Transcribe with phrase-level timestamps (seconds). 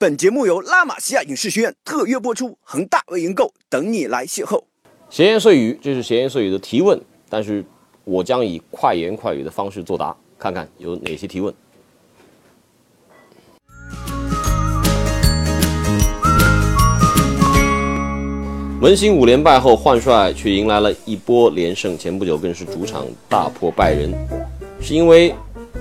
[0.00, 4.62] 本节目由拉玛西亚影视学院特约播出，恒大微盈购等你来邂逅。
[5.10, 6.96] 闲言碎语，这是闲言碎语的提问，
[7.28, 7.64] 但是
[8.04, 11.52] 我将以快言快语的方式作答，看看有哪些提问。
[18.80, 21.98] 门兴五连败后换帅，却迎来了一波连胜。
[21.98, 24.14] 前不久更是主场大破拜仁，
[24.80, 25.34] 是因为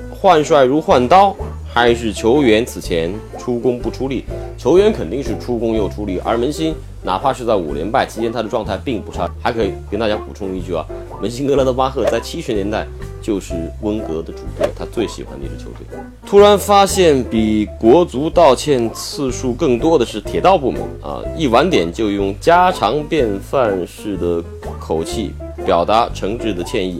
[0.09, 1.35] 换帅如换刀，
[1.77, 4.25] 还是球员此前出工不出力？
[4.57, 6.73] 球员肯定是出工又出力，而门兴
[7.03, 9.29] 哪怕是在五连败期间，他的状态并不差。
[9.43, 10.83] 还可以跟大家补充一句啊，
[11.21, 12.83] 门兴格拉德巴赫在七十年代
[13.21, 15.85] 就是温格的主队，他最喜欢的一支球队。
[16.25, 21.21] 突然发现，比国足道歉次数更多的是铁道部门啊！
[21.37, 24.43] 一晚点就用家常便饭式的
[24.79, 25.31] 口气
[25.63, 26.99] 表达诚挚的歉意。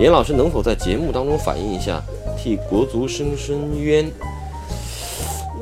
[0.00, 2.02] 严老师能否在节目当中反映一下，
[2.38, 4.10] 替国足伸伸冤？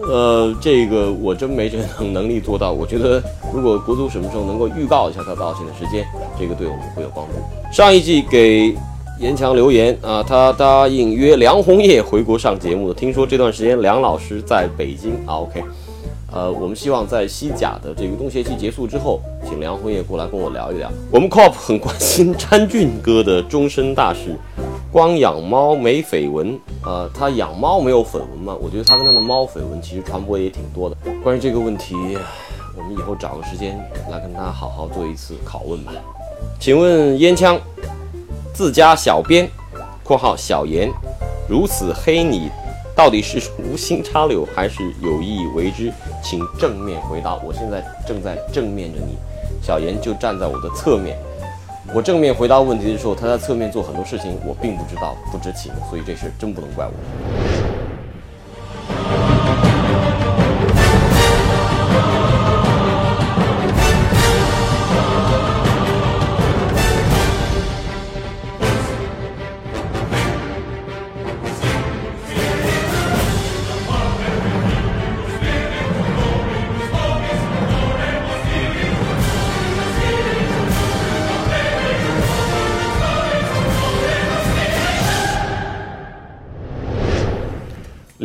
[0.02, 2.70] 呃，这个我真没这能能力做到。
[2.72, 6.06] 我觉得，如果国足什么时候能够预告一下他道歉的时间，
[6.38, 7.32] 这个对我们会有帮助。
[7.72, 8.76] 上一季给。
[9.18, 12.92] 严强留言啊，他答应约梁红叶回国上节目的。
[12.92, 15.40] 听说这段时间梁老师在北京啊。
[15.40, 15.64] OK，
[16.32, 20.90] 呃，我们希望在西甲的这个冬歇期结束之后，请梁红叶过来跟我聊一聊。
[21.10, 24.36] 我们 COP 很关心 詹俊哥的终身大事，
[24.90, 28.56] 光养猫没绯闻，呃，他养猫没有绯闻吗？
[28.60, 30.96] 我觉得他跟他的猫绯闻其实传播也挺多的。
[31.22, 31.94] 关于这个问题，
[32.76, 33.78] 我们以后找个时间
[34.10, 35.92] 来跟他好好做一次拷问吧。
[36.58, 37.58] 请问烟枪？
[38.52, 39.46] 自家小编
[40.02, 40.90] （括号小严）
[41.46, 42.50] 如此黑你，
[42.96, 45.92] 到底是无心插柳还是有意为之？
[46.24, 47.34] 请正面回答。
[47.44, 49.18] 我现在正在正面着你，
[49.62, 51.14] 小严就站在我的侧面。
[51.94, 56.92] 我正面回答问题的时候，他在侧面做很多事情，我并不知道，不知情，所以这事真不能怪我。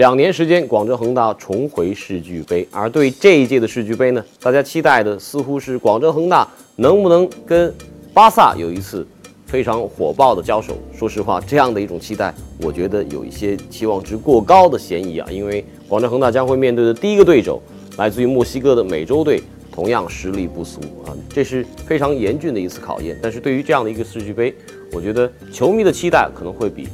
[0.01, 2.67] 两年时间，广州恒大重回世俱杯。
[2.71, 6.47] 而对这一届的世俱杯呢，大家期待的似乎是广州恒大
[6.77, 7.71] 能不能跟
[8.11, 9.05] 巴萨有一次
[9.45, 10.75] 非常火爆的交手。
[10.91, 15.27] 说实话，这样的一种期待，我觉得有一些期望值过高的嫌疑啊。
[15.29, 17.61] 因为广州恒大将会面对的第一个对手，
[17.97, 23.15] 来自于墨西哥的美洲队，同样实力不俗啊，这是非常严峻的一次考验。
[23.21, 24.51] 但是对于这样的一个世俱杯，
[24.93, 26.87] 我觉得球迷的期待可能会比。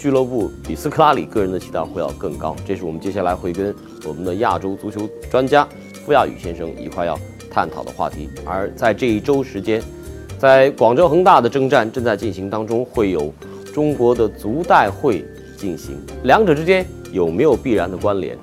[0.00, 3.74] 俱乐部比斯科拉里个人的期待会要更高，这是我们接下来会跟
[4.08, 5.68] 我们的亚洲足球专家
[6.06, 7.18] 傅亚宇先生一块要
[7.50, 8.30] 探讨的话题。
[8.46, 9.82] 而在这一周时间，
[10.38, 13.30] 在广州恒大的征战正在进行当中，会有
[13.74, 15.22] 中国的足代会
[15.58, 18.38] 进行，两者之间有没有必然的关联？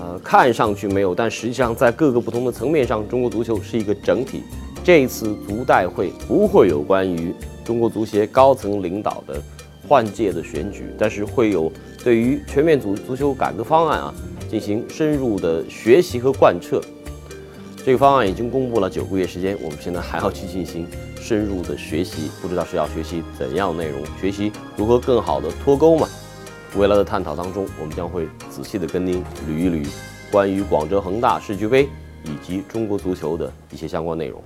[0.00, 4.40] 呃，看上去没有，但实际上在各个不同的层面上，中国足球是一个整体。
[4.82, 7.34] 这一次足代会不会有关于
[7.66, 9.42] 中国足协高层领导的？
[9.86, 14.14] 换届的选举，但是会有对于全面足足球改革方案啊
[14.50, 16.80] 进行深入的学习和贯彻。
[17.84, 20.88] 这个方案已经公布了九个月时间，我们现在还要去进行
[21.20, 26.08] 深入的学习，不知道是要学习怎样内容，学习如何更好的脱钩嘛？
[26.74, 29.86] 未来的探讨当中，我们将会仔细的跟您捋一捋
[30.32, 31.88] 关于广州恒大世俱杯
[32.24, 34.42] 以及中国足球的一些相关内容。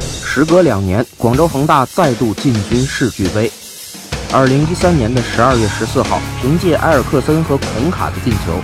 [0.00, 3.50] 时隔两年，广州恒大再度进军世俱杯。
[4.32, 8.60] 二零一三年的十二月十四号，凭借埃尔克森和孔卡的进球，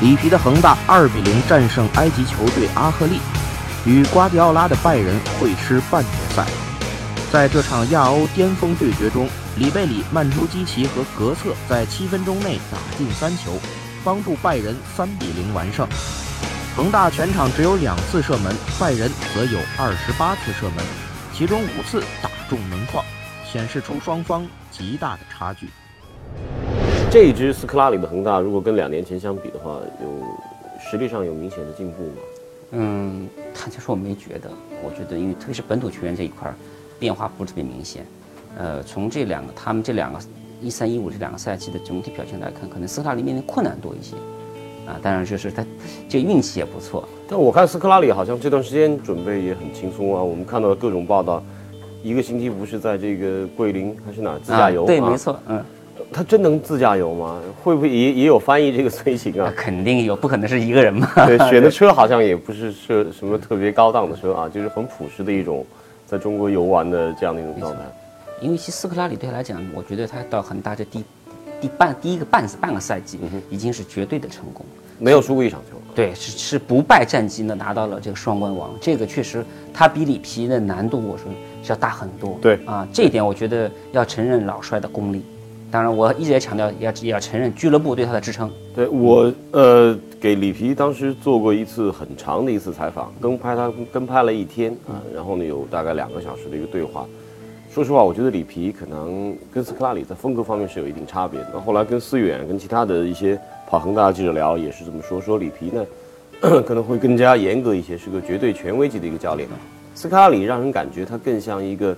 [0.00, 3.18] 里皮的恒大二比零战胜埃及球队阿赫利，
[3.84, 6.46] 与瓜迪奥拉的拜仁会师半决赛。
[7.32, 13.58] 在这场亚欧巅峰对决中，里贝里、曼朱基奇和格策在七分钟内打进三球，
[14.04, 15.86] 帮助拜仁三比零完胜。
[16.76, 20.84] 恒大全场只有两次射门，拜仁则有二十八次射门，
[21.36, 23.04] 其中五次打中门框。
[23.52, 24.46] 显示出双方
[24.80, 25.66] 极大的差距。
[27.10, 30.24] 这一支斯科拉里的恒大，如果跟两年前相比的话，有
[30.80, 32.16] 实力上有明显的进步吗？
[32.70, 34.50] 嗯，坦白说我没觉得。
[34.82, 36.54] 我觉得，因为特别是本土球员这一块儿，
[36.98, 38.06] 变化不是特别明显。
[38.56, 40.18] 呃，从这两个他们这两个
[40.62, 44.16] 一三一五这两个赛季的整体表现来看，可能斯科拉里面临困难多一些。
[44.86, 45.62] 啊，当然就是他
[46.08, 47.06] 这运气也不错。
[47.28, 50.22] 但我看斯科拉里好像这段时间准备也很轻松啊。
[50.22, 51.42] 我们看到了各种报道。
[52.02, 54.84] 一个星期不是在这个桂林还是哪自驾游？
[54.86, 55.62] 对，没错，嗯。
[56.12, 57.40] 他真能自驾游吗？
[57.62, 59.52] 会不会也也有翻译这个随行啊？
[59.56, 61.08] 肯定有，不可能是一个人嘛。
[61.24, 65.64] 对， 选的车好像也不是是什么特别高档的车啊，就是很朴实的一种
[66.06, 67.78] 在中国游玩的这样的一种状态。
[68.40, 71.04] 因为其实斯科拉里对他来讲，我觉得他到恒大这第
[71.60, 74.66] 第半第一个半半个赛季，已经是绝对的成功。
[74.98, 75.76] 没有输过一场球。
[75.94, 81.26] 对，是是不败战绩呢，拿到了这个双冠王，这个确实他比里皮的难度，我说
[81.62, 82.38] 是要大很多。
[82.42, 85.22] 对啊，这一点我觉得要承认老帅的功力。
[85.70, 88.50] 当然，我一直也强调，也要也要承认俱乐部对他的支撑。
[88.74, 97.06] 对我呃给里皮当时做过一次很长的一次采访，跟拍他跟拍了一天啊，然后呢有大概两个小时的一个对话。
[97.72, 101.50] 说实话，我觉得里皮可能跟斯科拉里在风格方面是有一定差别的。
[101.54, 105.86] 那后来跟思远、跟其他的一些跑恒大的记者聊，也是这么说，说里皮呢
[106.66, 109.48] 可能会更加严格一些，是个绝对权威级的一个教练。
[110.00, 111.94] 斯卡里让人感觉他更像一个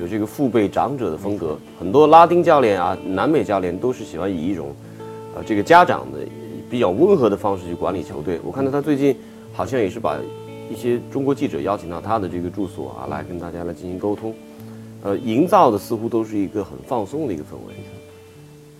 [0.00, 1.54] 有这个父辈长者的风格。
[1.78, 4.74] 很多拉丁教练啊、南美教练都是喜欢以一种
[5.34, 6.18] 呃这个家长的
[6.70, 8.40] 比较温和的方式去管理球队。
[8.42, 9.14] 我看到他最近
[9.52, 10.16] 好像也是把
[10.70, 14.32] 一些中国记者邀请到他的这个住所啊，来跟大家来进行沟通。
[15.02, 17.74] 呃，营造的似乎都是一个很放松的一个氛围。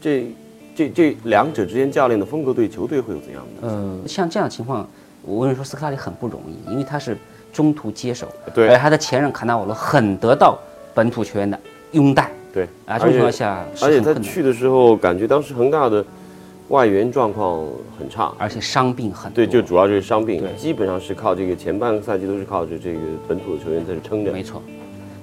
[0.01, 0.27] 这、
[0.75, 3.69] 这、这两者之间，教练的风格对球队会有怎样的？
[3.69, 4.89] 呃，像这样的情况，
[5.21, 7.19] 我跟你说，斯科拉里很不容易，因为他是
[7.57, 10.59] 中途接手，对而他的前任卡纳瓦罗很得到
[10.93, 11.59] 本土球员的
[11.93, 16.05] 拥戴对，啊，这种情况下是而且他去的时候，感觉当时恒大的
[16.69, 17.65] 外援状况
[17.99, 18.31] 很差。
[18.37, 19.37] 而且伤病很多。
[19.37, 24.31] 对，就主要就是伤病对，基本上是靠这个前半个赛季都是靠着这个本土的球员在这撑着。
[24.31, 24.63] 没错。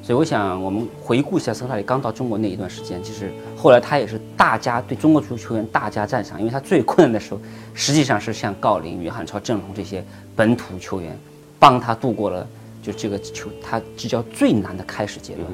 [0.02, 7.40] 所以我想，我们回顾一下斯科拉里刚到中国那一段时间，其实后来他也是大家对中国足球员大加赞赏，因为他最困难的时候，
[7.74, 10.04] 实际上是像郜林、于汉超、郑龙这些
[10.36, 11.18] 本土球员
[11.64, 12.46] 帮他度过了
[12.82, 15.48] 就这个球他执教最难的开始阶段。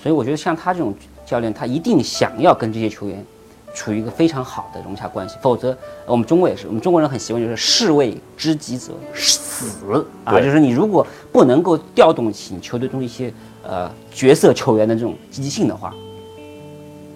[0.00, 0.94] 所以我觉得像他这种
[1.26, 3.26] 教练，他一定想要跟这些球员
[3.74, 5.76] 处于一个非常好的融洽关系，否则
[6.06, 13.34] 我们中国也是，我们中国人很习惯就是士为知己者死啊，就是你如果不能够调动起你球队中一些
[13.64, 15.92] 呃角色球员的这种积极性的话，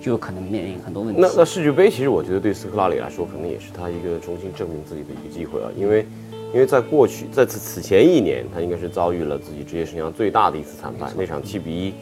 [0.02, 1.20] 就有可能面临很多问题。
[1.20, 6.04] 那那世俱杯其实我觉得对斯科拉里来说，可能也是他一个重新证明自己的一个机会啊，因为
[6.52, 11.94] 因为在过去在此此前一年，他应该是遭遇了自己职业生涯最大的一次惨败，那场七比一，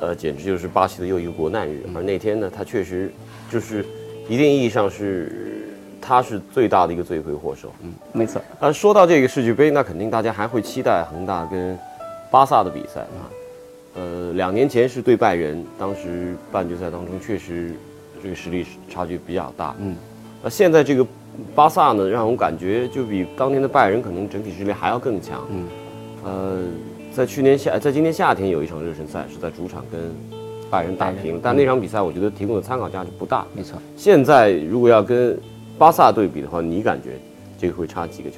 [0.00, 1.82] 呃，简直就是巴西的又一个国难日。
[1.94, 3.12] 而那天呢，他确实
[3.50, 3.84] 就是
[4.28, 5.68] 一定意义上是
[6.00, 7.70] 他是最大的一个罪魁祸首。
[7.82, 11.78] 嗯，没错，啊，说到这个世俱杯，那肯定大家还会期待恒大跟
[12.30, 13.28] 巴萨的比赛啊。
[13.94, 17.74] 呃，两年前是对拜仁，当时半决赛当中确实
[18.22, 19.74] 这个实力差距比较大。
[19.78, 19.96] 嗯，
[20.46, 21.04] 那现在这个
[21.56, 25.44] 巴萨呢，让我感觉就比当年的拜仁可能整体实力还要更强。
[25.50, 25.66] 嗯，
[26.22, 26.62] 呃，
[27.12, 30.00] 在去年夏，在今年夏天有一场热身赛是在主场跟
[30.70, 33.44] 拜仁打平，但那场比赛我觉得提供的参考价值不大。
[33.56, 33.76] 没错。
[33.96, 35.36] 现在如果要跟
[35.76, 37.18] 巴萨对比的话，你感觉
[37.58, 38.36] 这个会差几个球？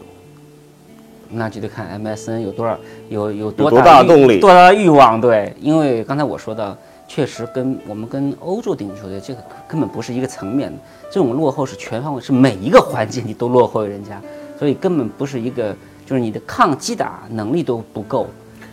[1.30, 2.78] 那就得看 MSN 有多少
[3.10, 5.20] 有有有多多大的动力多大的欲望。
[5.20, 6.74] 对，因为刚才我说到，
[7.08, 10.78] 确实跟我们跟欧洲顶级球队这个根本不是一个层面的，
[11.10, 14.20] 这种落后是全方位，是每一个环节你都落后于人家，
[14.58, 15.74] 所以根本不是一个，
[16.04, 18.26] 就是你的抗击打能力都不够，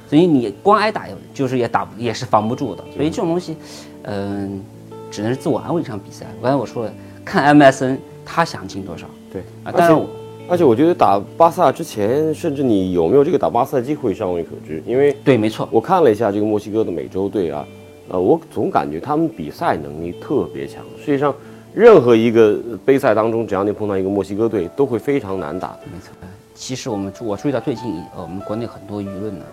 [0.09, 3.55] 所以你光挨打就是也打也是防不住的，所以这种东西，
[4.03, 4.61] 嗯、
[5.09, 6.25] 只能是自我安慰一场比赛。
[6.41, 10.05] 刚才我说了，看 MSN 他想进多少对啊，当然。
[10.47, 17.65] 而且我觉得打巴萨之前，甚至你有没有这个打巴萨的机会尚未可知，因为对，没错，我看了一下这个墨西哥的美洲队啊，
[18.09, 20.83] 呃，我总感觉他们比赛能力特别强。
[20.99, 21.33] 实际上，
[21.73, 25.77] 任何一个杯赛当中，只要你碰到一个墨西哥队，都会非常难打。
[25.85, 26.11] 没错，
[26.53, 29.45] 其实我们注我注意到最近，呃，我们国内很多舆论呢，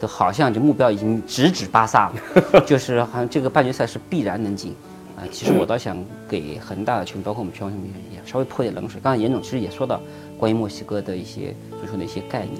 [0.00, 4.74] 都好像就目标已经直指巴萨了， 就是好像这个半决赛是必然能进。
[5.16, 8.98] 啊、其实我倒想给恒大的球迷，包括我们全国球迷也稍微泼点冷水。
[9.02, 10.00] 刚才严总其实也说到
[10.38, 12.56] 关于墨西哥的一些足球的一些概念，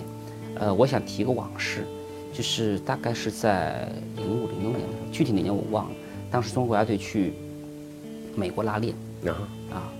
[0.58, 1.86] 呃，我想提个往事，
[2.34, 5.90] 就是大概是在零五零六年的具体哪年我忘了，
[6.30, 7.32] 当时中国国家队去
[8.34, 8.94] 美国拉练，
[9.26, 9.34] 啊，
[9.72, 9.92] 啊，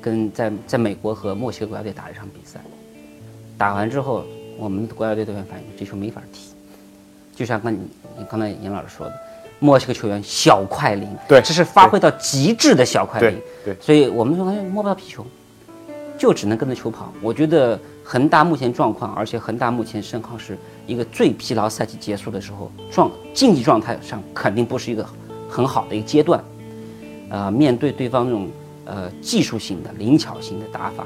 [0.00, 2.60] 跟在在美国和墨西哥国家队打了一场比赛，
[3.56, 4.24] 打完之后，
[4.58, 6.50] 我们的国家队队员反映这球没法踢，
[7.34, 7.78] 就像刚你
[8.18, 9.14] 你刚才严老师说的，
[9.58, 13.82] 墨西哥球员小快灵，对这是发挥到极致的小快灵，对对。
[13.82, 15.24] 所以我们就感觉摸不到皮球，
[16.22, 17.12] 就只能跟着球跑。
[17.20, 25.04] 我觉得恒大目前状况，而且恒大目前申号是一个最疲劳赛季结束的时候，状竞技状态上肯定不是一个
[25.48, 26.40] 很好的一个阶段。
[27.28, 28.48] 呃，面对对方这种
[28.84, 31.04] 呃技术性的、灵巧性的打法，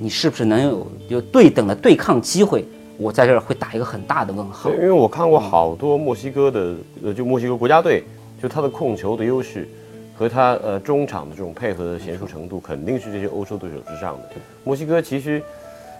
[0.00, 2.64] 你是不是能有有对等的对抗机会？
[2.96, 4.70] 我在这儿会打一个很大的问号，。
[4.70, 6.74] 因为我看过好多墨西哥的，
[7.04, 8.02] 呃，就墨西哥国家队，
[8.42, 9.68] 就他的控球的优势
[10.22, 14.28] 和他呃中场的这种配合的娴熟程度，肯定是这些欧洲对手之上的。
[14.62, 15.42] 墨西哥其实，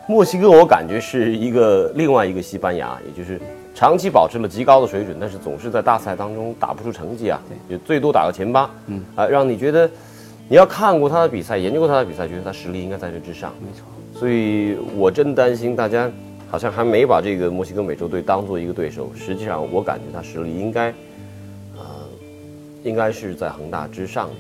[0.07, 3.41] 墨西哥我感觉是一个另外一个西班牙，也就是
[3.75, 9.91] 长期保持了极高的水准，但是总是在大赛当中打不出成绩啊，也最多打个前八，嗯啊，让你觉得
[10.49, 13.53] 你要看过他的比赛，研究过他的比赛，觉得他实力应该在这之上。
[13.61, 13.85] 没错。
[14.15, 16.09] 所以我真担心大家
[16.49, 19.11] 好像还没把这个墨西哥美洲队当做一个对手。
[19.17, 20.95] 实际上，我感觉他实力应该，呃，
[22.83, 24.35] 应该是在恒大之上的。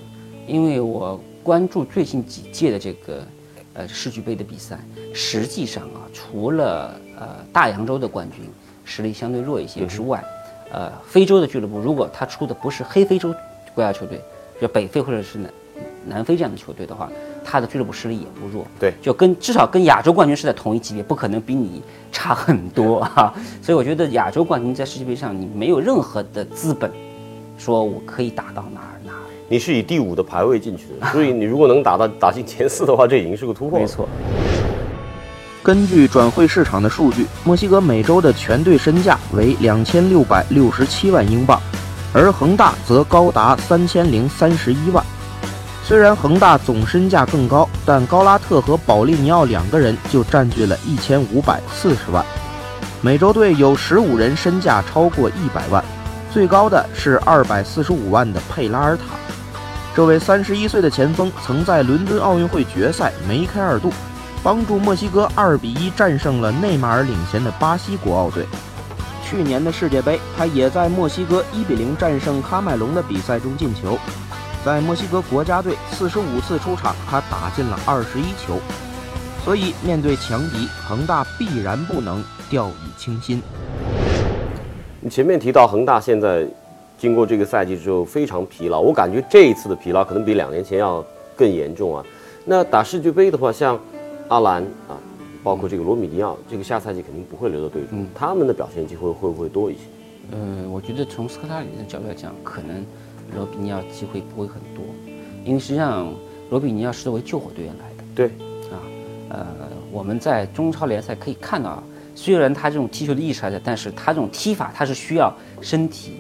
[0.47, 3.23] 因为我关注最近几届的这个
[3.75, 4.79] 呃世俱杯的比赛，
[5.15, 8.45] 实际上啊，除了呃大洋洲的冠军
[8.85, 10.25] 实力相对弱一些之外，
[10.73, 13.35] 呃，非洲的俱乐部如果他出的不是黑非洲
[13.75, 14.21] 国家球队，
[14.61, 15.53] 就北非或者是南
[16.07, 17.11] 南非这样的球队的话。
[17.45, 21.83] 他的俱乐部实力也不弱，对，就跟至少跟亚洲冠军是在同一级别，不可能比你
[22.13, 23.35] 差很多啊。
[23.61, 26.89] 所以我觉得亚洲冠军在世界杯上你没有任何的资本，
[27.57, 29.19] 说我可以打到哪儿哪儿。
[29.49, 33.79] 你是以第五的排位进去的，所以你如果能打到打进前四的话，这已经是个突破。
[33.79, 34.09] 没错。
[35.63, 41.61] 根据转会市场的数据，墨西哥每周的全队身价为两千六百六十七万英镑，
[42.13, 45.05] 而恒大则高达三千零三十一万。
[45.85, 52.25] 虽然恒大总身价更高，但高拉特和保利尼奥两个人就占据了一千五百四十万。
[53.01, 55.85] 美洲队有十五人身价超过一百万，
[56.33, 59.03] 最高的是二百四十五万的佩拉尔塔。
[59.95, 63.93] 这位三十一岁的前锋曾在伦敦奥运会决赛梅开二度，
[64.43, 68.47] 帮助墨西哥二比一战胜了内马尔领衔的巴西国奥队。
[69.23, 73.99] 去年的世界杯，他也在墨西哥一比零战胜喀麦隆的比赛中进球。
[74.65, 78.59] 在墨西哥国家队四十五次出场，他打进了二十一球，
[79.45, 83.43] 所以面对强敌，恒大必然不能掉以轻心。
[85.05, 86.47] 你前面提到恒大现在
[86.97, 91.05] 经过这个赛季之后非常疲劳，我感觉这一次的疲劳可能比两年前要
[91.37, 92.05] 更严重啊。
[92.45, 93.77] 那打世俱杯的话，像
[94.29, 94.95] 阿兰啊，
[95.43, 99.81] 包括这个罗米尼奥，这个下赛季肯定不会留到队中，他们的表现机会会不会多一些？
[100.31, 102.85] 嗯，我觉得从斯科拉里的角度来讲，可能。
[103.35, 104.85] 罗比尼奥机会不会很多，
[105.43, 106.13] 因为实际上
[106.51, 108.05] 罗比尼奥是作为救火队员来的。
[108.15, 108.27] 对，
[108.71, 108.77] 啊，
[109.31, 109.47] 呃，
[109.91, 111.83] 我们在中超联赛可以看到，
[112.15, 116.17] 虽然他这种踢球的意识还在，但是他这种踢法他是需要身体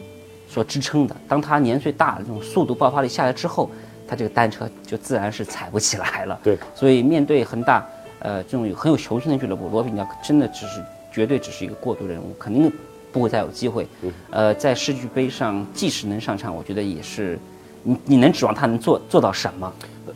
[0.48, 1.16] 所支撑的。
[1.28, 3.70] 当他年岁大了，这种速度爆发力下来之后，
[4.06, 6.38] 他这个单车就自然是踩不起来了。
[6.42, 7.86] 对，所以面对恒大，
[8.20, 10.82] 呃，这种有很有雄心的俱乐部，罗比尼奥真的只是
[11.12, 12.72] 绝对只是一个过渡人物，肯定。
[13.12, 13.86] 不会再有机会，
[14.30, 17.38] 呃，在世俱杯上，即使能上场，我觉得也是，
[17.82, 19.70] 你你能指望他能做做到什么？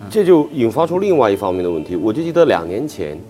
[0.09, 1.95] 这就引发出另外一方面的问题。
[1.95, 3.21] 我就记得两年前，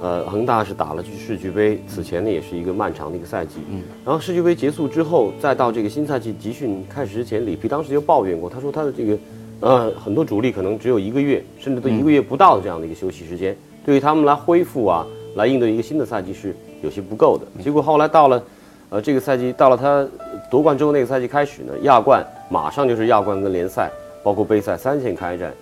[0.00, 3.56] 呃，恒大是打了去世俱杯，此前呢也是一个漫长的一个赛季。
[3.70, 9.18] 嗯，然后世俱杯结束之后，再到这个新赛季集训开始之前，里皮当时就抱怨过，他说他的这个，
[9.60, 17.62] 呃，很多主力可能只有一个月，甚至都一个月不到的这样的一个休息时间，对于他们来恢复啊，来应对一个新的赛季是有些不够的。
[17.62, 18.42] 结果后来到了。
[18.90, 20.06] 呃，这个赛季到了他
[20.48, 23.90] 夺冠之后，那个赛季开始呢，亚冠马上就是亚冠跟联赛，
[24.22, 25.52] 包括杯赛三线开战，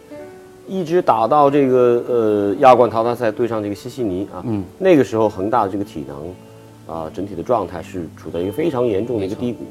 [0.66, 9.64] 一直打到这个呃亚冠淘汰赛对上这个西西尼啊，嗯，那个时候恒大的这个体能啊，整体的状态是处在一个非常严重的一个低谷。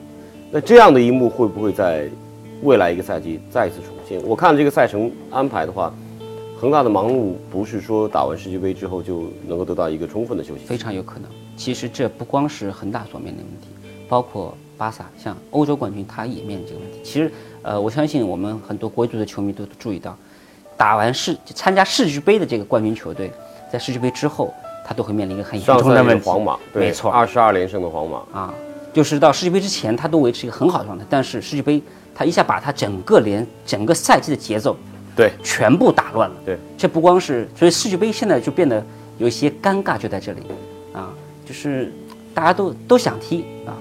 [0.52, 2.10] 那这样的一幕会不会在
[2.64, 4.22] 未来一个赛季再一次重现？
[4.28, 5.94] 我看这个赛程安排的话，
[6.60, 11.30] 恒大的忙碌不是说打完世界杯之后就能够得到一个充分的休息，非常有可能。
[11.56, 13.68] 其实这不光是恒大所面临的问题，
[14.10, 17.00] 包括巴萨，像欧洲冠军他也面临这个问题。
[17.04, 17.32] 其实，
[17.62, 20.18] 呃，我相信我们很多国足的球迷都注意到，
[20.82, 23.32] 打完世参加世俱杯的这个冠军球队，
[23.72, 24.52] 在世俱杯之后，
[24.84, 26.26] 他都会面临一个很严重的问题。
[26.26, 28.52] 皇马，没错，二十二连胜的皇马啊，
[28.92, 31.80] 就是到世俱杯之前，他都维持一个很好的状态，但是世俱杯
[32.16, 34.76] 他一下把他整个连整个赛季的节奏，
[35.16, 36.36] 对，全部打乱了。
[36.44, 38.84] 对，这不光是，所以世俱杯现在就变得
[39.20, 40.42] 有一些尴尬，就在这里，
[40.94, 41.14] 啊。
[41.46, 41.94] 就是
[42.34, 43.78] 大家都都想踢啊，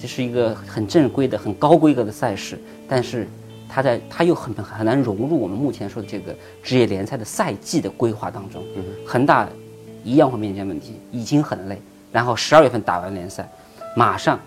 [0.00, 3.28] 这是一个很正规的、很高规格的赛事，但是
[3.74, 8.62] 它在他又很很难融入我们目前说的这个职业联赛的赛季的规划当中。
[9.04, 9.48] 恒大
[10.04, 11.76] 一样会面临问题，已经很累，
[12.12, 13.50] 然后十二月份打完联赛，
[13.96, 14.38] 马上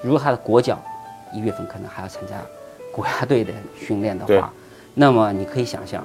[0.00, 0.82] 如果他的国脚
[1.34, 2.34] 一月份可能还要参加
[2.90, 4.50] 国家队的训练的话，
[4.94, 6.02] 那么你可以想象，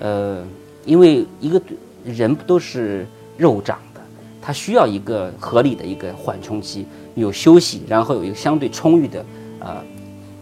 [0.00, 0.44] 呃，
[0.84, 1.62] 因为一个
[2.04, 4.00] 人不都是肉长的。
[4.40, 9.24] 他需要一个合理的一个缓冲期，有休息，然后有一个相对充裕的
[9.60, 9.80] 呃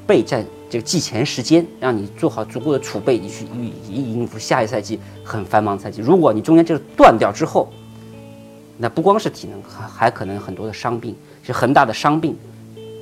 [0.07, 3.45] 备战这个季前时间，让你做好足够的储备，你去
[3.89, 6.01] 以应付下一赛季很繁忙赛季。
[6.01, 7.69] 如果你中间这个断掉之后，
[8.79, 11.13] 那不光是体能，还还可能很多的伤病。
[11.41, 12.37] 其实恒大的伤病，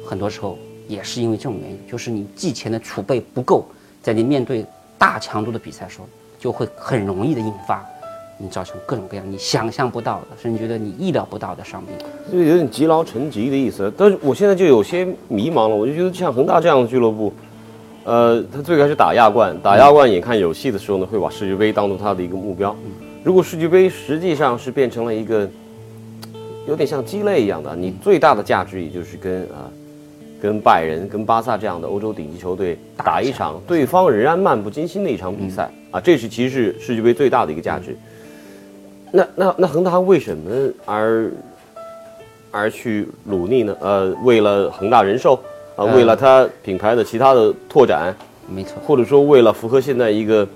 [0.07, 0.57] 很多时候
[0.89, 3.67] 也是因为这种原因，就是你季前的储备不够，
[4.03, 4.65] 在你面对
[4.97, 6.09] 大强度的比赛时候，
[6.39, 7.85] 就会很容易的引发
[8.39, 11.95] 你造成各种各样你想象不到的，甚至觉得你意料不到的伤病。
[12.33, 13.93] 就有点积劳成疾的意思。
[13.95, 17.33] 但是我现在就有些迷茫了，我就觉得像恒大这样的俱乐部，
[18.09, 22.75] 呃，他最开始打亚冠，打亚冠眼看有戏的时候呢，会把世俱杯当做他的一个目标。
[23.23, 25.47] 如果世俱杯实际上是变成了一个
[26.67, 29.69] 有点像鸡肋一样的，你最大的价值也就是跟啊、
[30.41, 37.95] 跟拜仁、跟巴萨这样的欧洲顶级球队打一场对方仍然漫不经心的一场比赛、啊，这是其实是世俱杯最大的一个价值。
[39.13, 40.51] 那那那恒大为什么
[40.87, 41.31] 而
[42.51, 43.77] 而去努力呢？
[43.83, 45.39] 呃，为了恒大人寿
[45.79, 48.15] 啊、呃为了它品牌的其他的拓展，
[48.49, 50.47] 没错，或者说为了符合现在一个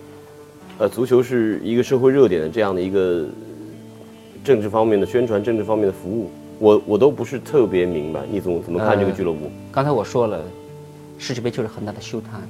[0.79, 3.25] 呃足球是一个社会热点的这样的一个
[4.43, 8.21] 政治方面的宣传、政治方面的服务，我我都不是特别明白。
[8.29, 9.49] 你总怎么看这个呃俱乐部？
[9.71, 10.43] 刚才我说了，
[11.19, 12.43] 世界杯就是恒大的秀谈，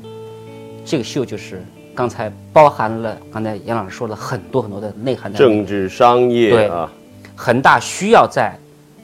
[0.82, 1.62] 这个秀就是
[1.94, 5.38] 刚才包含了刚才杨老师说了很多很多的内涵的。
[5.38, 6.90] 政治、商业对啊，
[7.36, 8.56] 恒大需要在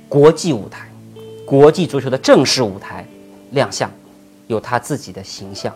[0.09, 0.91] 国际舞台、
[1.45, 3.07] 国际足球的正式舞台
[3.51, 3.91] 亮相，
[4.47, 5.73] 有他自己的形象。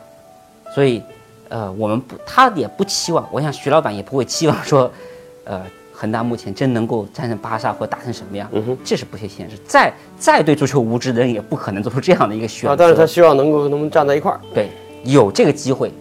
[0.74, 1.02] 所以，
[1.48, 4.90] 呃，我们不，他也不期望，我想徐老板也不会期望说，
[5.44, 5.62] 呃，
[5.92, 9.56] 恒大目前真能够战胜巴萨或打成什么样，嗯这是不切现实。
[9.66, 12.72] 再再对足球无知的人也不可能做出这样的一个选择。
[12.72, 14.40] 啊，但是他希望能够跟他们站在一块儿。
[14.54, 14.70] 对，
[15.04, 15.92] 有这个机会，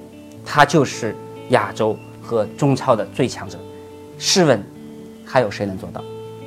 [0.45, 1.15] 他就是
[1.49, 3.57] 亚洲和中超的最强者。
[4.17, 4.63] 试问，
[5.25, 6.01] 还有谁能做到？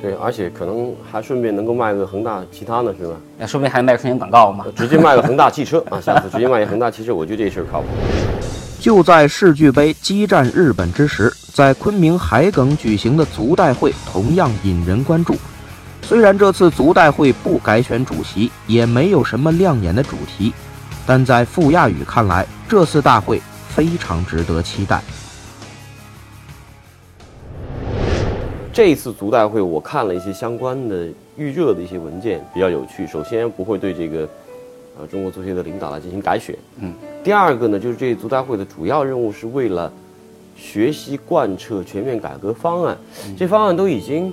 [0.05, 3.15] 对，而且可能还顺便能够卖个恒大其他呢，是吧？
[3.39, 4.67] 那说不定还能卖个春节广告嘛。
[4.77, 7.87] 直接卖个恒大汽车啊，下次直接卖个恒大汽车，我觉得这事儿靠谱。
[8.79, 15.35] 就在世俱杯激战日本之时，在昆明海埂举行的足代会同样引人关注。
[16.03, 20.53] 虽然这次足代会不改选主席，也没有什么亮眼的主题，
[21.07, 23.41] 但在傅亚宇看来，这次大会
[23.75, 25.03] 非常值得期待。
[28.75, 31.07] 这一次足代会，我看了一些相关的
[31.37, 33.07] 预热的一些文件，比较有趣。
[33.07, 34.29] 首先不会对这个
[34.99, 36.93] 呃中国足协的领导来进行改选，嗯。
[37.23, 39.93] 第二个呢，就是这足代会的主要任务是为了
[40.57, 42.99] 学习贯彻全面改革方案。
[43.39, 44.33] 这方案都已经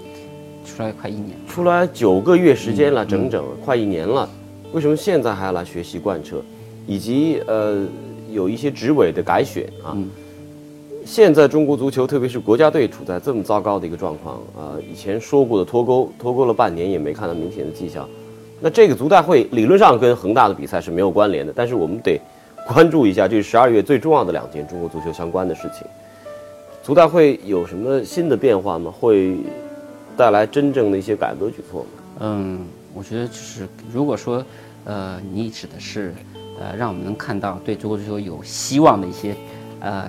[0.66, 4.28] 出来快一年，出来九个月时间了，整整快一年了，
[4.74, 6.42] 为什么现在还要来学习贯彻？
[6.88, 7.86] 以及呃
[8.32, 9.96] 有一些执委的改选啊。
[11.06, 18.08] 现在中国足球，特别是国家队，处在这么糟糕的一个状况啊、以前说过的脱钩，脱钩了半年也没看到明显的迹象。
[18.60, 22.20] 那这个足代会理论上跟恒大的比赛是没有关联的，但是我们得
[22.68, 25.86] 关注一下，这十二月最重要的两件中国足球相关的事情。
[26.84, 28.94] 足代会有什么新的变化吗？
[29.00, 29.36] 会
[30.16, 31.88] 带来真正的一些改革举措吗？
[32.20, 32.60] 嗯，
[32.94, 34.44] 我觉得就是如果说，
[34.86, 36.14] 呃，你指的是，
[36.60, 39.36] 呃，让我们能看到对中国足球有希望的一些，
[39.80, 40.06] 呃，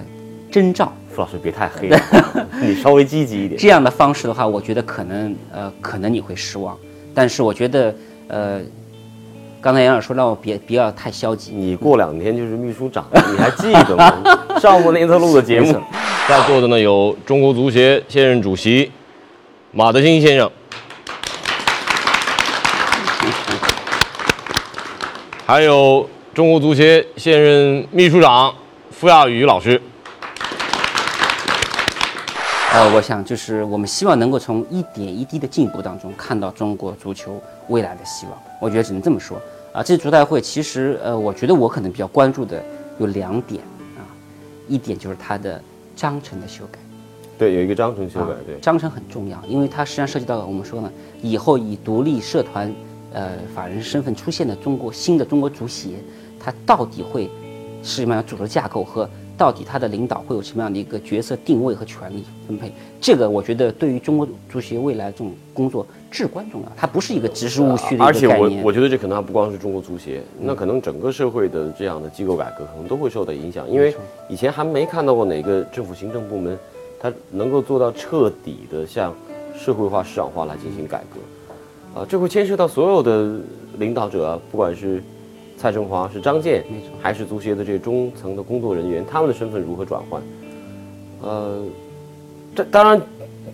[0.52, 1.98] 征兆，傅老师别太黑了，
[2.60, 3.58] 你稍微积极一点。
[3.58, 6.76] 这样的方式的话，我觉得可能，呃，可能你会失望。
[7.14, 7.94] 但是我觉得，
[8.28, 8.60] 呃，
[9.62, 14.14] 刚才杨老师说让我别不要太消极，你过两天就是秘书长，你还记得吗？
[14.60, 15.74] 上过那次录的节目。
[16.28, 18.92] 在座的呢有中国足协现任主席
[19.72, 20.48] 马德兴先生，
[25.46, 28.54] 还有中国足协现任秘书长
[28.90, 29.80] 傅亚宇老师。
[32.74, 38.42] 呃，我想就是我们希望能够从一点一滴的进步当中看到中国足球未来的希望。
[38.58, 39.37] 我觉得只能这么说
[39.74, 39.82] 啊。
[39.82, 42.64] 这次足代会其实呃，我觉得我可能比较关注的
[42.98, 43.62] 有两点
[43.98, 44.00] 啊，
[44.68, 45.62] 一点就是它的
[45.94, 46.78] 章程的修改。
[47.37, 48.58] 对，有一个章程修改啊，对。
[48.61, 52.72] 章程很重要，因为它实际上涉及到我们说呢，以后以独立社团
[53.12, 55.90] 呃法人身份出现的中国新的中国足协，
[56.40, 57.28] 它到底会
[57.82, 59.06] 是什么样的组织架构和
[59.37, 62.73] 到底他的领导会有什么样的一个角色定位和权力分配？
[63.01, 68.61] 这个我觉得对于中国足协未来这种工作至关重要，它不是一个直事务虚的而且一个概念。
[68.61, 73.95] 我我觉得这可能还不光是中国足协，那可能整个社会的这样的机构改革可能都会受到影响，因为
[74.29, 76.57] 以前还没看到过哪个政府行政部门，
[77.01, 79.14] 它能够做到彻底的向
[79.59, 83.40] 社会化、市场化来进行改革，啊，这会牵涉到所有的
[83.79, 85.03] 领导者啊，不管是
[85.62, 90.20] 蔡振华、是张健没错，还是足协的这中层的工作人员，他们的身份如何转换？
[91.20, 91.62] 呃，
[92.53, 93.01] 这当然，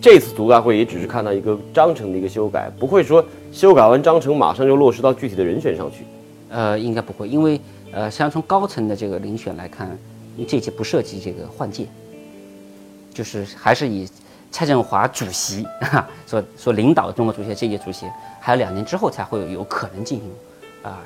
[0.01, 6.03] 这次足代会也只是看到一个章程的一个修改，不会说修改完章程马上就落实到具体的人选上去。
[6.49, 9.95] 呃，应该不会，因为呃，实际上从高层的这个遴选来看，
[10.47, 11.85] 这届不涉及这个换届，
[13.13, 14.09] 就是还是以
[14.49, 20.27] 蔡振华主席哈所所领导的中国足协这届足协，还有两年之后才会有有可能进行
[20.81, 21.03] 啊、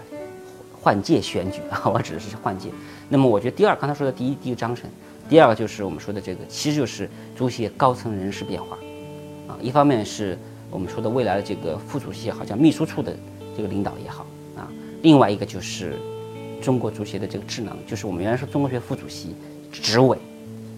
[0.83, 2.67] 换届选举啊， 我指的是换届。
[3.07, 4.89] 那么我觉得第二，刚才说的第一，第一个章程，
[5.29, 8.77] 第二个就是我们说的这个，其实就是足协高层人事变化
[9.47, 9.55] 啊。
[9.61, 10.37] 一方面是
[10.69, 13.15] 我们说的未来的这个副主席也好，像秘书处的
[13.55, 14.25] 这个领导也好
[14.57, 14.67] 啊。
[15.03, 15.97] 另外一个就是
[16.61, 19.33] 中国足协的这个智囊，就是我们原来说中国足协副主席、
[19.71, 20.17] 执委，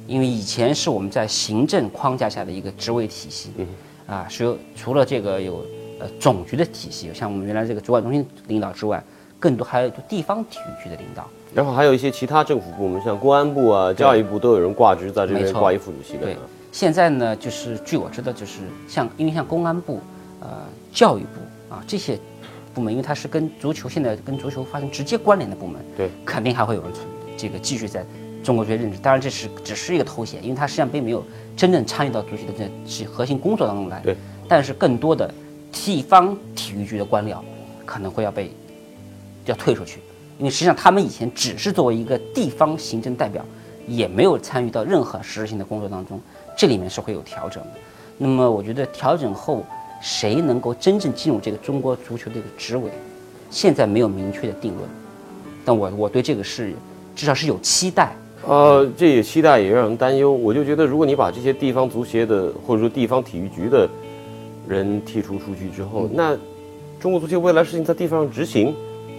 [0.06, 3.50] 因为以前是我们在行政框架下的一个职位体系，
[4.06, 5.66] 啊，是有除了这个有
[6.00, 9.04] 呃总局的体系，像我们原来这个主管中心领导之外，
[9.46, 11.28] 更多还有地方体育局的领导。
[11.54, 16.36] 然后还有一些其他政府部门，像公安部啊、教育部都有人挂职在这边挂一副主席的对。，
[16.72, 20.00] 现在呢，就是据我知道，就是像因为像公安部、
[20.40, 20.50] 呃
[20.92, 22.18] 教育部啊这些
[22.74, 27.06] 部门，因为它是跟足球现在跟足球发生直接关联的部门，对，肯定还会有人存
[27.38, 28.04] 这个继续在
[28.44, 28.98] 中国足协任职。
[28.98, 31.24] 当然这是只是一个头衔，因为他实际上并没有
[31.56, 34.02] 真正参与到足协的这这核心工作当中来。
[34.02, 34.16] 对，
[34.48, 35.30] 但是更多的
[35.72, 37.38] 地方体育局的官僚
[37.86, 38.52] 可能会要被
[39.46, 40.00] 要退出去，
[40.38, 43.44] 因为实际上他们以前只是作为一个地方行政代表，
[43.88, 46.20] 也没有参与到任何实质性的工作当中，
[46.58, 47.70] 这里面是会有调整的。
[48.18, 49.66] 那么我觉得调整后，
[50.02, 52.90] 谁能够真正进入这个中国足球这个职位，
[53.50, 54.90] 现在没有明确的定论，
[55.64, 56.74] 但我我对这个是
[57.16, 58.12] 至少是有期待。
[58.48, 60.32] 呃，这也期待也让人担忧。
[60.32, 63.90] 我就觉得，如果你把这些地方足协的或者说地方体育局的
[64.68, 66.38] 人剔除出去之后，那
[67.00, 68.76] 中国足球未来事情在地方上执行，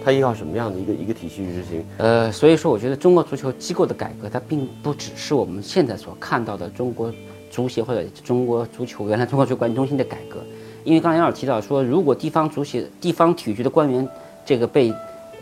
[0.07, 1.85] 它依靠什么样的一个一个体系去执行？
[1.97, 7.11] 呃，所以说我觉得中国足球机构的改革，它并不只是我们现在所看到的中国
[7.51, 10.37] 足协或者中国足球原来中国足球管理中心的改革，
[10.85, 14.07] 因为刚才杨老师提到说，如果地方足协、地方体育局的官员
[14.45, 14.93] 这个被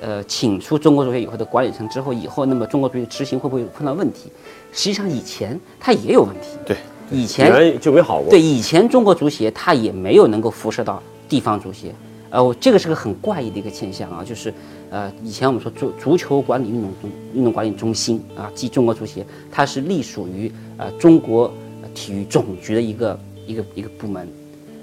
[0.02, 4.32] 呃请出中国足协以后的管理层之后，以后那么中国足球执行会不会碰到问题？
[4.72, 6.76] 实际上以前它也有问题，对，
[7.12, 8.32] 以前就没好过。
[8.32, 11.00] 对，以前中国足协它也没有能够辐射到
[11.30, 11.94] 地方足协，
[12.30, 14.54] 呃，我这个是个很怪异的一个现象啊，就是
[14.90, 21.54] 呃，以前我们说足足球管理运动中运动管理中心啊，即中国足协，它是隶属于呃中国
[21.94, 24.28] 体育总局的一个一个一个部门，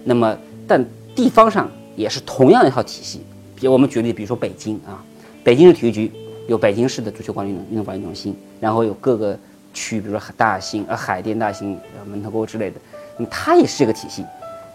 [0.05, 3.20] 那么但地方上也是同样一套体系，
[3.55, 5.05] 比我们举例，比如说北京啊，
[5.44, 6.11] 北京市体育局
[6.48, 9.38] 有北京市的足球管理运动运动管理中心，然后有各个
[9.74, 12.76] 区，比如说大兴、呃海淀、大兴、呃门头沟之类的，
[13.18, 14.24] 那么它也是这个体系，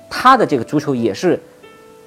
[0.09, 1.39] 它的这个足球也是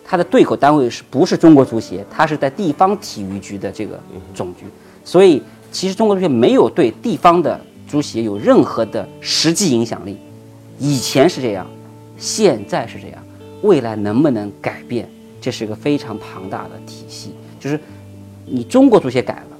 [0.04, 2.04] 它的对口单位是不是中国足协？
[2.10, 3.98] 它是在地方体育局的这个
[4.34, 4.64] 总局，
[5.04, 10.16] 所以其实中国足协没有对地方的足协有任何的实际影响力。
[10.78, 11.66] 以前是这样，
[12.16, 13.22] 现在是这样，
[13.62, 15.08] 未来能不能改变？
[15.40, 17.80] 这是一个非常庞大的体系，就是
[18.44, 19.56] 你中国足协改了，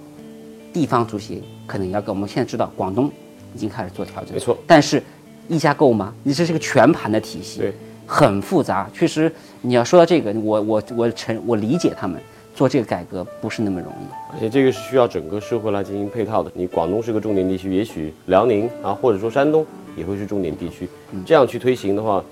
[0.72, 3.10] 地方足协可能要跟我们现在知道，广东
[3.54, 4.58] 已经开始做调整，没错。
[4.66, 5.02] 但是
[5.48, 6.12] 一家够吗？
[6.22, 7.74] 你这是个全盘的体系，对，
[8.10, 8.90] 很复杂。
[8.92, 12.20] 确实，你要说到这个，我我我承我理解他们
[12.52, 14.34] 做这个改革不是那么容易。
[14.34, 16.50] 而且这个是需要整个社会来进行配套的。
[16.52, 19.64] 你广东是个重点地区，也许辽宁啊，或者说山东
[19.96, 20.88] 也会是重点地区。
[21.24, 22.22] 这样去推行的话，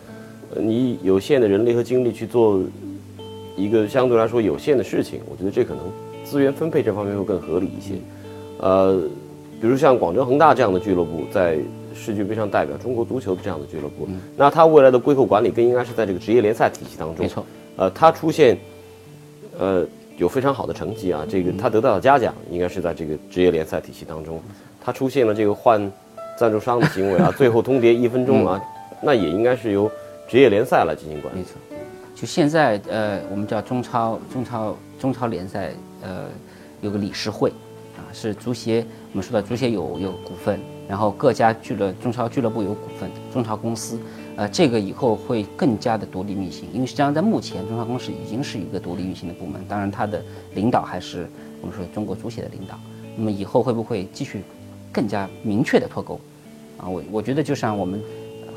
[0.53, 2.61] 呃你有限的人力和精力去做
[3.57, 5.85] 一个相对来说有限的事情，我觉得这可能
[6.25, 7.95] 资源分配这方面会更合理一些。
[8.59, 9.01] 呃，
[9.61, 11.59] 比如像广州恒大这样的俱乐部，在
[11.95, 17.25] 世俱杯上代表中国足球的这样的俱乐部，那它未来的归后管理更应该是在这个职业联赛体系当中。
[17.25, 17.45] 没错，
[17.77, 18.57] 呃，它出现，
[19.59, 19.85] 呃，
[20.17, 24.41] 有非常好的成绩啊，这个他得到的嘉奖应该是在这个职业联赛体系当中，
[24.85, 25.91] 他出现了这个换
[26.39, 28.63] 赞助商的行为啊，最后通牒一分钟啊，
[29.03, 29.91] 那也应该是由
[30.29, 31.39] 职业联赛来进行管理。
[31.39, 31.45] 没。
[31.45, 31.53] 错，
[32.15, 36.27] 就现在呃，我们叫中超中超中超联赛呃
[36.81, 37.51] 有个理事会
[37.97, 43.99] 啊，是足协我们说的足协有有股份，然后各家俱乐中超俱乐部有股份，中超公司。
[44.37, 50.23] 呃，这个以后会更加的独立运行，因为实际上在目前中超公司已经是一个独立运行的部门，当然它的
[50.55, 51.29] 领导还是
[51.61, 52.79] 我们说中国足协的领导。
[53.17, 54.45] 那么以后会不会继续
[54.93, 56.21] 更加明确的脱钩？
[56.77, 58.01] 啊，我我觉得就像我们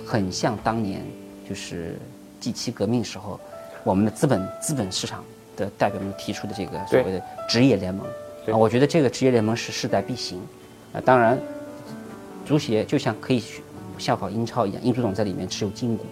[0.05, 1.01] 很像当年
[1.49, 1.97] 就是
[2.39, 3.39] G 七革命时候，
[3.83, 5.23] 我们的资本资本市场
[5.57, 8.11] 的代表们提出的这个所谓的职业联盟对
[8.47, 10.39] 啊，我觉得这个职业联盟是势在必行
[10.93, 11.01] 啊。
[11.03, 11.37] 当然，
[12.45, 13.61] 足协就像可以学
[13.97, 16.05] 效仿英超一样，英足总在里面持有金股，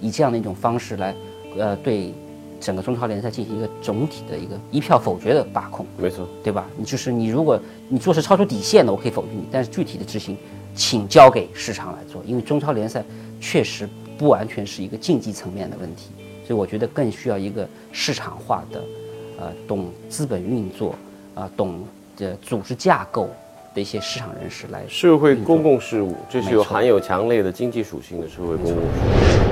[0.00, 1.14] 以这样的一种方式来
[1.58, 2.14] 呃对
[2.60, 5.84] 整个中超联赛进行一个总体的一个一票否决的把控。
[5.98, 6.66] 没错，对吧？
[6.76, 10.36] 你就是你，如果你做事超出底线的，我可以否决你，但是具体的执行，
[10.74, 13.04] 请交给市场来做，因为中超联赛
[13.40, 16.10] 确实不完全是一个竞技层面的问题，
[16.46, 18.84] 所以我觉得更需要一个市场化的，
[19.40, 20.94] 呃，懂资本运作，
[21.36, 21.84] 啊、懂
[22.16, 23.28] 的组织架构
[23.74, 24.82] 的一些市场人士来。
[24.88, 29.46] 社会公共事务，这是有含有强烈的经济属性的社会公共事务。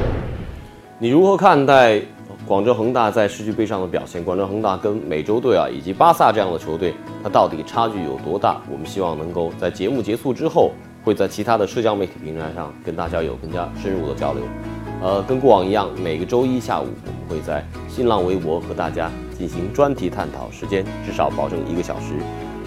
[0.99, 2.01] 你如何看待
[2.47, 4.25] 广州恒大在世俱杯上的表现？
[4.25, 8.59] 广州恒大跟美洲队啊以及巴萨这样的球队，它到底差距有多大？
[8.71, 10.71] 我们希望能够在节目结束之后，
[11.05, 14.43] 会在其他的社交媒体平台上跟大家有更加深入的交流。
[15.03, 22.15] 呃，跟过往一样，每个周一下午我们会在新浪微博和大家进行专题探讨，时间至少保证一个小时。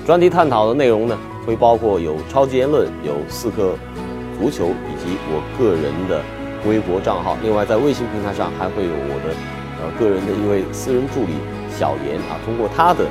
[0.06, 3.73] 专题探讨的内容呢，会包括有超级言论、有四颗
[4.38, 6.21] 足球以及我个人的
[6.69, 7.38] 微博账号。
[7.41, 9.36] 另外，在微信平台上还会有我的
[9.82, 11.34] 呃个人的一位私人助理
[11.69, 13.06] 小严啊，通过他的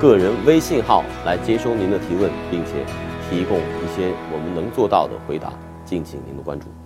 [0.00, 2.84] 个人微信号来接收您的提问，并且
[3.30, 5.52] 提供一些我们能做到的回答。
[5.84, 6.81] 敬请您的关注。